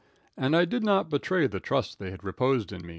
And 0.35 0.55
I 0.55 0.65
did 0.65 0.81
not 0.83 1.11
betray 1.11 1.45
the 1.45 1.59
trust 1.59 1.99
they 1.99 2.09
had 2.09 2.23
reposed 2.23 2.71
in 2.71 2.81
me. 2.81 2.89